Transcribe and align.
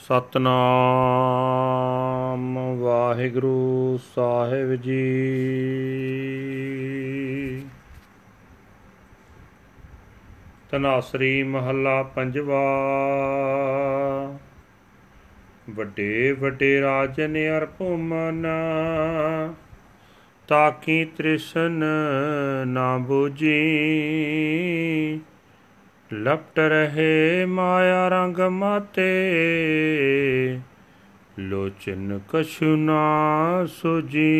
ਸਤਨਾਮ 0.00 2.80
ਵਾਹਿਗੁਰੂ 2.80 3.98
ਸਾਹਿਬ 4.14 4.74
ਜੀ। 4.74 5.10
ਤਨਾਸਰੀ 10.70 11.42
ਮਹੱਲਾ 11.42 12.02
ਪੰਜਵਾ। 12.02 12.78
ਵੱਡੇ 15.70 16.32
ਵੱਡੇ 16.32 16.80
ਰਾਜਨ 16.80 17.58
ਅਰਪਮਨ 17.58 18.46
ਤਾਕੀ 20.48 21.04
ਤ੍ਰਿਸ਼ਨ 21.04 21.84
ਨਾ 22.66 22.98
ਬੂਜੀ 22.98 23.60
ਲਪਟ 26.12 26.58
ਰਹੇ 26.58 27.44
ਮਾਇਆ 27.44 28.08
ਰੰਗ 28.08 28.38
ਮਾਤੇ। 28.38 29.10
ਲੋਚਨ 31.38 32.20
ਕਛੁ 32.28 32.76
ਨਾ 32.76 33.66
ਸੁਜੀ। 33.66 34.32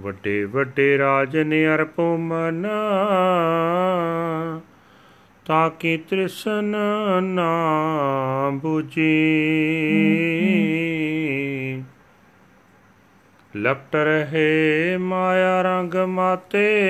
ਵੱਡੇ 0.00 0.44
ਵੱਡੇ 0.44 0.98
ਰਾਜਨ 0.98 1.52
ਅਰਪੋ 1.74 2.16
ਮਨ 2.16 2.66
ਤਾਕੀ 5.46 5.96
ਤ੍ਰਿਸ਼ਨ 5.96 6.76
ਨਾ 7.22 7.64
ਬੁਜੀ 8.54 9.40
ਲਪਟ 13.56 13.96
ਰਹੇ 13.96 14.96
ਮਾਇਆ 14.96 15.62
ਰੰਗ 15.62 15.94
ਮਾਤੇ। 15.94 16.84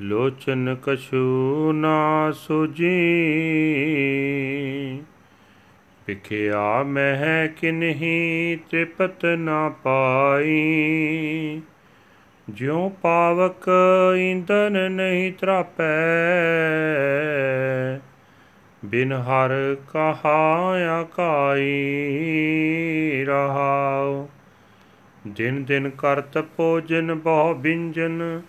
ਲੋਚਨ 0.00 0.76
ਕਛੂ 0.82 1.72
ਨਾ 1.72 2.30
ਸੁਜੀ 2.34 2.88
ਵਿਖਿਆ 6.06 6.82
ਮਹਿ 6.82 7.48
ਕਿਨਹੀ 7.48 8.58
ਤ੍ਰਿਪਤ 8.70 9.24
ਨਾ 9.24 9.68
ਪਾਈ। 9.68 11.60
ਜਿਉ 12.50 12.88
ਪਾਵਕ 12.88 13.70
ਇੰਦਨ 14.18 14.92
ਨਹੀਂ 14.92 15.32
ਤਰਾਪੈ। 15.32 15.84
ਬਿਨ 18.84 19.12
ਹਰ 19.12 19.76
ਕਹਾ 19.92 20.72
ਆਕਾਈ 21.00 21.74
ਰਹਾਉ। 23.28 24.28
ਦਿਨ 25.26 25.64
ਦਿਨ 25.64 25.90
ਕਰਤ 25.90 26.38
ਭੋਜਨ 26.38 27.14
ਬਹੁ 27.14 27.54
ਬਿੰਜਨ 27.54 28.42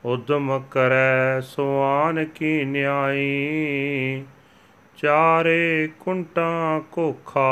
ਉਦਮ 0.05 0.63
ਕਰੈ 0.71 1.41
ਸੁਆਨ 1.41 2.25
ਕੀ 2.25 2.65
ਨਿਆਈ, 2.65 4.23
ਚਾਰੇ 4.97 5.89
ਕੁੰਟਾਂ 5.99 6.79
ਕੋਖਾ। 6.79 7.51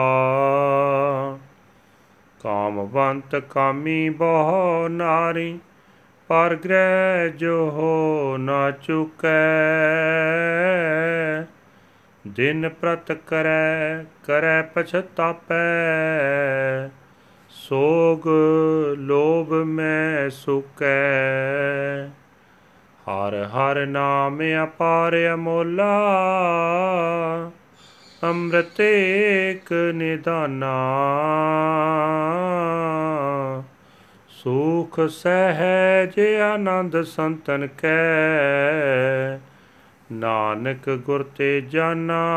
ਕਾਮਵੰਤ 2.43 3.35
ਕਾਮੀ 3.35 4.09
ਬਹੁ 4.09 4.87
ਨਾਰੀ, 4.87 5.59
ਪਰ 6.27 6.57
ਗ੍ਰਹਿ 6.65 7.29
ਜੋ 7.29 7.69
ਹੋ 7.69 8.37
ਨਾ 8.37 8.71
ਚੁਕੈ। 8.71 9.29
ਦਿਨ 12.27 12.69
ਪ੍ਰਤ 12.69 13.11
ਕਰੈ 13.11 14.03
ਕਰੈ 14.03 14.61
ਪਛਤਾਪੈ। 14.61 15.63
ਸੋਗ 17.49 18.27
ਲੋਭ 18.97 19.53
ਮੈਂ 19.53 20.29
ਸੁਕੈ। 20.29 20.99
ਹਰ 23.07 23.43
ਹਰ 23.43 23.85
ਨਾਮ 23.85 24.39
ਅਪਾਰ 24.63 25.33
ਅਮੋਲਾ 25.33 25.99
ਅੰਮ੍ਰਿਤ 28.23 28.81
ਏਕ 28.81 29.73
ਨਿਦਾਨਾ। 29.93 30.73
ਸੁਖ 34.29 34.99
ਸਹਿਜ 34.99 36.39
ਆਨੰਦ 36.39 37.01
ਸੰਤਨ 37.01 37.67
ਕੈ। 37.67 39.37
ਨਾਨਕ 40.11 40.89
ਗੁਰ 40.89 41.23
ਤੇ 41.23 41.61
ਜਾਨਾ। 41.61 42.27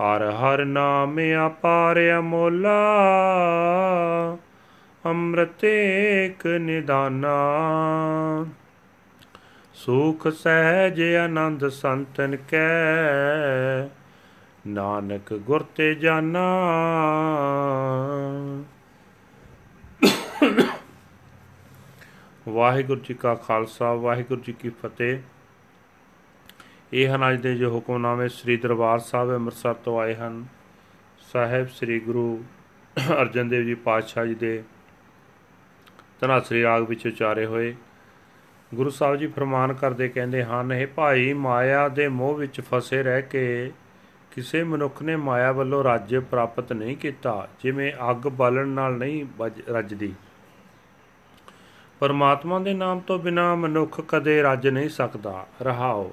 ਹਰ 0.00 0.30
ਹਰ 0.30 0.64
ਨਾਮ 0.64 1.18
ਅਪਾਰ 1.46 2.18
ਅਮੋਲਾ। 2.18 2.78
ਅੰਮ੍ਰਿਤ 5.06 5.64
ਏਕ 5.64 6.46
ਨਿਦਾਨਾ। 6.46 7.36
ਸੁਖ 9.80 10.28
ਸਹਿਜ 10.28 11.02
ਆਨੰਦ 11.02 11.68
ਸੰਤਨ 11.68 12.36
ਕੈ। 12.36 13.84
ਨਾਨਕ 14.66 15.34
ਗੁਰ 15.34 15.62
ਤੇ 15.62 15.94
ਜਾਨਾ। 15.94 16.44
ਵਾਹਿਗੁਰੂ 22.48 23.00
ਜੀ 23.00 23.14
ਕਾ 23.14 23.34
ਖਾਲਸਾ, 23.34 23.94
ਵਾਹਿਗੁਰੂ 23.94 24.40
ਜੀ 24.40 24.52
ਕੀ 24.52 24.68
ਫਤਿਹ। 24.68 25.18
ਇਹ 26.92 27.08
ਹਨ 27.08 27.30
ਅੱਜ 27.30 27.40
ਦੇ 27.40 27.56
ਜੋ 27.56 27.74
ਹੁਕਮਨਾਮੇ 27.74 28.28
ਸ੍ਰੀ 28.28 28.56
ਦਰਬਾਰ 28.56 28.98
ਸਾਹਿਬ 28.98 29.34
ਅੰਮ੍ਰਿਤਸਰ 29.34 29.74
ਤੋਂ 29.74 30.00
ਆਏ 30.00 30.14
ਹਨ। 30.14 30.46
ਸਾਹਿਬ 31.32 31.68
ਸ੍ਰੀ 31.68 32.00
ਗੁਰੂ 32.00 32.44
ਅਰਜਨ 33.12 33.48
ਦੇਵ 33.48 33.62
ਜੀ 33.62 33.74
ਪਾਤਸ਼ਾਹ 33.74 34.26
ਜੀ 34.26 34.34
ਦੇ 34.34 34.62
ਤਨਾਸਰੀ 36.20 36.62
ਰਾਗ 36.62 36.88
ਵਿੱਚ 36.88 37.06
ਉਚਾਰੇ 37.06 37.46
ਹੋਏ। 37.46 37.74
ਗੁਰੂ 38.74 38.90
ਸਾਹਿਬ 38.90 39.16
ਜੀ 39.16 39.26
ਫਰਮਾਨ 39.26 39.72
ਕਰਦੇ 39.72 40.08
ਕਹਿੰਦੇ 40.08 40.44
ਹਨ 40.44 40.72
ਇਹ 40.72 40.86
ਭਾਈ 40.86 41.32
ਮਾਇਆ 41.32 41.88
ਦੇ 41.88 42.08
ਮੋਹ 42.08 42.34
ਵਿੱਚ 42.34 42.60
ਫਸੇ 42.60 43.02
ਰਹਿ 43.02 43.22
ਕੇ 43.22 43.72
ਕਿਸੇ 44.30 44.62
ਮਨੁੱਖ 44.62 45.02
ਨੇ 45.02 45.16
ਮਾਇਆ 45.16 45.52
ਵੱਲੋਂ 45.52 45.84
ਰਾਜ 45.84 46.16
ਪ੍ਰਾਪਤ 46.16 46.72
ਨਹੀਂ 46.72 46.96
ਕੀਤਾ, 46.96 47.48
ਜਿਵੇਂ 47.62 47.92
ਅੱਗ 48.10 48.16
ਬਾਲਣ 48.16 48.68
ਨਾਲ 48.68 48.92
ਨਹੀਂ 48.92 49.26
ਰੱਜਦੀ। 49.70 50.14
ਪਰਮਾਤਮਾ 52.00 52.58
ਦੇ 52.58 52.74
ਨਾਮ 52.74 53.00
ਤੋਂ 53.00 53.18
ਬਿਨਾ 53.18 53.54
ਮਨੁੱਖ 53.54 54.00
ਕਦੇ 54.08 54.42
ਰੱਜ 54.42 54.68
ਨਹੀਂ 54.68 54.88
ਸਕਦਾ। 54.88 55.46
ਰਹਾਓ। 55.62 56.12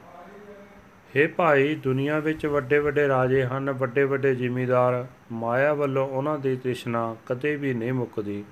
हे 1.15 1.29
ਭਾਈ, 1.35 1.75
ਦੁਨੀਆ 1.75 2.19
ਵਿੱਚ 2.19 2.45
ਵੱਡੇ 2.45 2.79
ਵੱਡੇ 2.79 3.07
ਰਾਜੇ 3.07 3.45
ਹਨ 3.45 3.71
ਵੱਡੇ 3.71 4.03
ਵੱਡੇ 4.03 4.35
ਜ਼ਿਮੀਦਾਰ। 4.35 5.05
ਮਾਇਆ 5.31 5.73
ਵੱਲੋਂ 5.73 6.07
ਉਹਨਾਂ 6.07 6.39
ਦੀ 6.39 6.55
ਤ੍ਰਿਸ਼ਨਾ 6.55 7.15
ਕਦੇ 7.25 7.55
ਵੀ 7.55 7.73
ਨਹੀਂ 7.73 7.93
ਮੁੱਕਦੀ। 7.93 8.43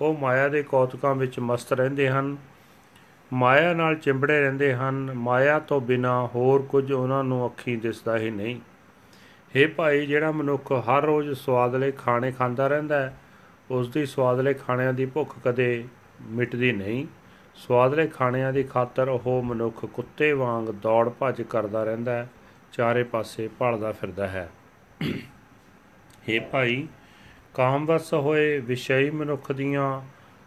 ਉਹ 0.00 0.18
ਮਾਇਆ 0.18 0.48
ਦੇ 0.48 0.62
ਕੌਤਕਾਂ 0.62 1.14
ਵਿੱਚ 1.14 1.38
ਮਸਤ 1.38 1.72
ਰਹਿੰਦੇ 1.72 2.08
ਹਨ। 2.08 2.36
ਮਾਇਆ 3.32 3.72
ਨਾਲ 3.74 3.94
ਚਿੰਬੜੇ 3.96 4.40
ਰਹਿੰਦੇ 4.40 4.74
ਹਨ। 4.74 5.12
ਮਾਇਆ 5.14 5.58
ਤੋਂ 5.58 5.80
ਬਿਨਾ 5.80 6.26
ਹੋਰ 6.26 6.62
ਕੁਝ 6.62 6.92
ਉਹਨਾਂ 6.92 7.24
ਨੂੰ 7.24 7.46
ਅੱਖੀਂ 7.46 7.78
ਦਿਸਦਾ 7.78 8.18
ਹੀ 8.18 8.30
ਨਹੀਂ। 8.30 8.60
हे 9.54 9.70
ਭਾਈ, 9.76 10.06
ਜਿਹੜਾ 10.06 10.30
ਮਨੁੱਖ 10.30 10.72
ਹਰ 10.72 11.02
ਰੋਜ਼ 11.02 11.32
ਸਵਾਦਲੇ 11.34 11.92
ਖਾਣੇ 11.92 12.32
ਖਾਂਦਾ 12.32 12.68
ਰਹਿੰਦਾ 12.68 13.00
ਹੈ 13.00 13.16
ਉਸ 13.70 13.88
ਦੀ 13.88 14.06
ਸਵਾਦਲੇ 14.06 14.54
ਖਾਣਿਆਂ 14.54 14.92
ਦੀ 14.92 15.06
ਭੁੱਖ 15.06 15.34
ਕਦੇ 15.44 15.84
ਮਿਟਦੀ 16.22 16.72
ਨਹੀਂ। 16.72 17.06
ਸਵਾਦਲੇ 17.54 18.06
ਖਾਣਿਆਂ 18.06 18.52
ਦੀ 18.52 18.62
ਖਾਤਰ 18.62 19.08
ਉਹ 19.08 19.42
ਮਨੁੱਖ 19.42 19.84
ਕੁੱਤੇ 19.86 20.32
ਵਾਂਗ 20.32 20.68
ਦੌੜ 20.82 21.08
ਭੱਜ 21.08 21.42
ਕਰਦਾ 21.42 21.84
ਰਹਿੰਦਾ 21.84 22.12
ਹੈ, 22.12 22.28
ਚਾਰੇ 22.72 23.02
ਪਾਸੇ 23.02 23.48
ਭਲਦਾ 23.58 23.92
ਫਿਰਦਾ 23.92 24.28
ਹੈ। 24.28 24.48
हे 26.28 26.42
ਭਾਈ, 26.52 26.86
ਕਾਮਵਸ 27.54 28.14
ਹੋਏ 28.14 28.58
ਵਿਸ਼ਈ 28.58 29.10
ਮਨੁੱਖ 29.10 29.52
ਦੀਆਂ 29.52 30.00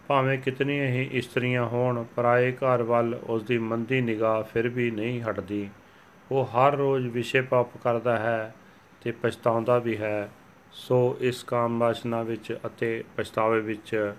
ਭਾਵੇਂ 0.07 0.37
ਕਿਤਨੀਆਂ 0.37 0.85
ਹੀ 0.85 1.09
ਇਸਤਰੀਆਂ 1.11 1.65
ਹੋਣ 1.65 2.03
ਪਰਾਏ 2.15 2.51
ਘਰ 2.51 2.83
ਵੱਲ 2.83 3.19
ਉਸ 3.23 3.43
ਦੀ 3.43 3.57
ਮੰਦੀ 3.57 4.01
ਨਿਗਾਹ 4.01 4.43
ਫਿਰ 4.43 4.69
ਵੀ 4.69 4.91
ਨਹੀਂ 4.91 5.21
ਹਟਦੀ। 5.21 5.69
ਉਹ 6.31 6.45
ਹਰ 6.45 6.75
ਰੋਜ਼ 6.75 7.07
ਵਿਸ਼ੇ 7.07 7.41
ਪਾਪ 7.41 7.77
ਕਰਦਾ 7.77 8.17
ਹੈ 8.17 8.55
ਤੇ 9.01 9.11
ਪਛਤਾਉਂਦਾ 9.11 9.77
ਵੀ 9.77 9.97
ਹੈ। 9.97 10.29
ਸੋ 10.71 11.17
ਇਸ 11.19 11.43
ਕਾਮ 11.43 11.79
ਵਾਸਨਾ 11.79 12.23
ਵਿੱਚ 12.23 12.57
ਅਤੇ 12.65 13.03
ਪਛਤਾਵੇ 13.17 13.59
ਵਿੱਚ 13.61 14.13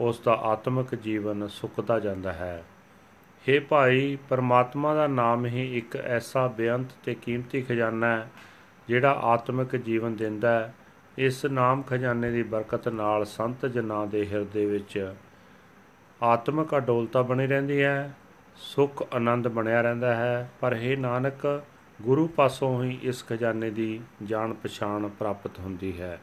ਉਸ 0.00 0.20
ਦਾ 0.20 0.32
ਆਤਮਿਕ 0.32 0.94
ਜੀਵਨ 0.94 1.48
ਸੁੱਕਦਾ 1.48 2.00
ਜਾਂਦਾ 2.00 2.32
ਹੈ। 2.32 2.64
हे 3.48 3.62
ਭਾਈ, 3.68 4.18
ਪਰਮਾਤਮਾ 4.28 4.94
ਦਾ 4.94 5.06
ਨਾਮ 5.06 5.46
ਹੀ 5.46 5.78
ਇੱਕ 5.78 5.96
ਐਸਾ 5.96 6.46
ਬੇਅੰਤ 6.46 6.86
ਤੇ 7.04 7.14
ਕੀਮਤੀ 7.14 7.62
ਖਜ਼ਾਨਾ 7.62 8.06
ਹੈ, 8.06 8.30
ਜਿਹੜਾ 8.88 9.12
ਆਤਮਿਕ 9.12 9.76
ਜੀਵਨ 9.76 10.16
ਦਿੰਦਾ 10.16 10.60
ਹੈ। 10.60 10.74
ਇਸ 11.18 11.44
ਨਾਮ 11.46 11.82
ਖਜ਼ਾਨੇ 11.82 12.30
ਦੀ 12.30 12.42
ਬਰਕਤ 12.42 12.88
ਨਾਲ 12.88 13.24
ਸੰਤ 13.24 13.66
ਜਨਾਂ 13.66 14.06
ਦੇ 14.06 14.24
ਹਿਰਦੇ 14.26 14.64
ਵਿੱਚ 14.66 15.14
ਆਤਮਿਕ 16.20 16.76
ਅਡੋਲਤਾ 16.76 17.22
ਬਣੀ 17.22 17.46
ਰਹਿੰਦੀ 17.46 17.82
ਹੈ 17.82 18.14
ਸੁਖ 18.62 19.02
ਆਨੰਦ 19.14 19.48
ਬਣਿਆ 19.48 19.80
ਰਹਿੰਦਾ 19.82 20.14
ਹੈ 20.14 20.48
ਪਰ 20.60 20.76
ਇਹ 20.80 20.96
ਨਾਨਕ 20.96 21.46
ਗੁਰੂ 22.02 22.26
ਪਾਸੋਂ 22.26 22.82
ਹੀ 22.84 22.98
ਇਸ 23.02 23.24
ਖਜ਼ਾਨੇ 23.26 23.70
ਦੀ 23.70 24.00
ਜਾਣ 24.22 24.54
ਪਛਾਣ 24.54 25.08
ਪ੍ਰਾਪਤ 25.08 25.58
ਹੁੰਦੀ 25.58 26.00
ਹੈ 26.00 26.18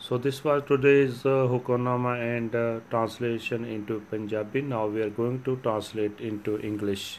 So 0.00 0.16
this 0.16 0.44
was 0.44 0.62
today's 0.62 1.26
uh, 1.26 1.48
Hukonama 1.48 2.10
and 2.16 2.54
uh, 2.54 2.80
translation 2.88 3.64
into 3.64 4.00
Punjabi. 4.08 4.62
Now 4.62 4.86
we 4.86 5.02
are 5.02 5.10
going 5.10 5.42
to 5.42 5.56
translate 5.56 6.20
into 6.20 6.60
English. 6.60 7.18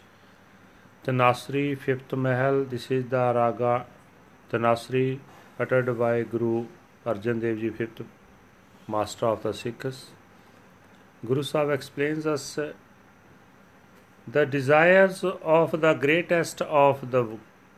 Tanasri 1.03 1.77
fifth 1.77 2.13
Mahal. 2.13 2.63
This 2.65 2.89
is 2.89 3.03
the 3.07 3.33
raga 3.35 3.85
Tanasri 4.50 5.19
uttered 5.59 5.97
by 6.00 6.21
Guru 6.24 6.68
Arjan 7.09 7.41
Dev 7.41 7.59
Ji 7.59 7.69
fifth 7.69 8.01
master 8.88 9.25
of 9.27 9.44
the 9.44 9.53
Sikhs. 9.53 10.07
Guru 11.25 11.44
Sahib 11.44 11.71
explains 11.71 12.25
us 12.25 12.57
uh, 12.57 12.73
the 14.27 14.45
desires 14.45 15.23
of 15.23 15.81
the 15.81 15.94
greatest 15.94 16.61
of 16.61 17.11
the 17.11 17.23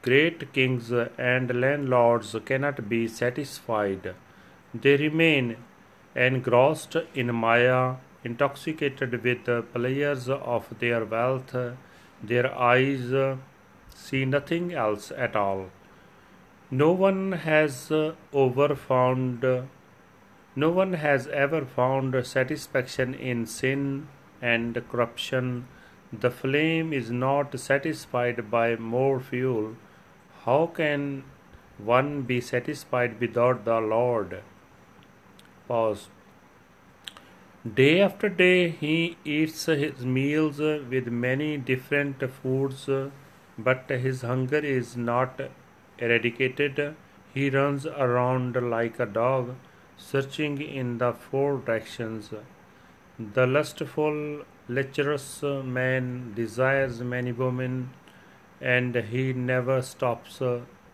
great 0.01 0.51
kings 0.54 0.92
and 1.18 1.62
landlords 1.62 2.36
cannot 2.45 2.89
be 2.89 3.07
satisfied. 3.07 4.13
They 4.74 4.95
remain 4.98 5.57
engrossed 6.16 6.98
in 7.13 7.33
Maya, 7.33 7.95
intoxicated 8.24 9.24
with 9.24 9.45
the 9.45 9.62
pleasures 9.74 10.28
of 10.30 10.68
their 10.80 11.06
wealth. 11.06 11.56
Their 12.22 12.54
eyes 12.54 13.38
see 13.95 14.25
nothing 14.25 14.74
else 14.74 15.12
at 15.16 15.36
all. 15.36 15.69
No 16.73 16.94
one 16.94 17.33
has 17.33 17.91
uh, 17.91 18.15
over 18.31 18.75
found 18.75 19.44
uh, 19.44 19.63
no 20.56 20.69
one 20.69 20.94
has 20.94 21.27
ever 21.27 21.65
found 21.65 22.15
satisfaction 22.25 23.13
in 23.13 23.45
sin 23.45 24.07
and 24.41 24.81
corruption. 24.89 25.68
The 26.13 26.31
flame 26.31 26.94
is 26.94 27.12
not 27.12 27.57
satisfied 27.59 28.50
by 28.50 28.77
more 28.77 29.19
fuel. 29.19 29.75
How 30.45 30.68
can 30.68 31.23
one 31.77 32.21
be 32.21 32.39
satisfied 32.39 33.19
without 33.19 33.65
the 33.65 33.79
Lord? 33.79 34.41
Pause. 35.68 36.07
Day 37.81 38.01
after 38.01 38.27
day 38.27 38.69
he 38.69 39.18
eats 39.23 39.65
his 39.65 40.06
meals 40.06 40.59
with 40.59 41.07
many 41.07 41.57
different 41.57 42.23
foods, 42.31 42.89
but 43.57 43.89
his 43.89 44.21
hunger 44.21 44.57
is 44.57 44.95
not 44.97 45.41
eradicated. 46.01 46.95
He 47.33 47.50
runs 47.50 47.86
around 47.86 48.56
like 48.69 49.00
a 49.00 49.06
dog 49.06 49.56
searching 49.95 50.62
in 50.62 50.98
the 50.98 51.13
four 51.13 51.59
directions. 51.59 52.31
The 53.18 53.45
lustful, 53.48 54.44
lecherous 54.68 55.44
man 55.44 56.33
desires 56.33 57.00
many 57.01 57.31
women, 57.31 57.92
and 58.59 58.95
he 58.95 59.31
never 59.31 59.81
stops 59.81 60.42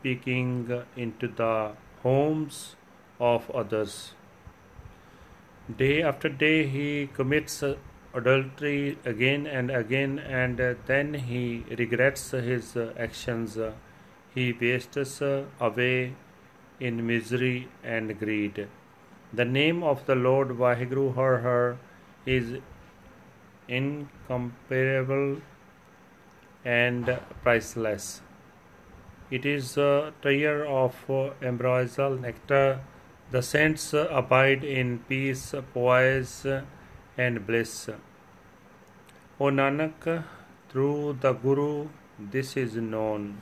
peeking 0.04 0.84
into 0.96 1.28
the 1.28 1.72
homes 2.04 2.76
of 3.20 3.50
others. 3.52 4.14
Day 5.76 6.02
after 6.02 6.30
day, 6.30 6.68
he 6.68 7.10
commits 7.14 7.64
adultery 8.14 8.98
again 9.06 9.48
and 9.48 9.72
again, 9.72 10.20
and 10.20 10.58
then 10.86 11.14
he 11.14 11.66
regrets 11.78 12.32
his 12.32 12.78
actions. 12.98 13.58
He 14.38 14.54
wastes 14.54 15.20
away 15.20 16.14
in 16.80 17.08
misery 17.08 17.70
and 17.84 18.20
greed. 18.20 18.68
The 19.34 19.46
name 19.46 19.82
of 19.82 20.06
the 20.06 20.14
Lord 20.14 20.50
Vaheguru 20.50 21.16
Har 21.16 21.40
Har 21.40 21.78
is 22.24 22.60
incomparable 23.68 25.42
and 26.64 27.20
priceless. 27.42 28.22
It 29.32 29.44
is 29.54 29.76
a 29.76 30.14
tier 30.22 30.64
of 30.66 30.94
ambrosial 31.42 32.16
nectar. 32.28 32.82
The 33.32 33.42
saints 33.42 33.92
abide 33.94 34.64
in 34.64 35.00
peace, 35.10 35.56
poise, 35.74 36.46
and 37.18 37.48
bliss. 37.48 37.90
O 39.40 39.46
Nanak, 39.46 40.24
through 40.70 41.18
the 41.22 41.34
Guru, 41.34 41.88
this 42.20 42.56
is 42.56 42.76
known. 42.76 43.42